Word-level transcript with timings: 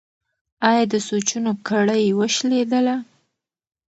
ایا 0.69 0.83
د 0.93 0.95
سوچونو 1.07 1.51
کړۍ 1.67 2.03
وشلیدله؟ 2.19 2.95